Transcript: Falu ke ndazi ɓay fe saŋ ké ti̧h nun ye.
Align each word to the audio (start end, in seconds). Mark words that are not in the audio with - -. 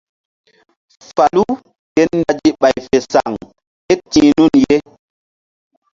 Falu 1.13 1.43
ke 1.93 2.01
ndazi 2.19 2.49
ɓay 2.61 2.75
fe 2.87 2.97
saŋ 3.11 3.31
ké 3.85 3.93
ti̧h 4.11 4.27
nun 4.37 4.53
ye. 4.69 4.77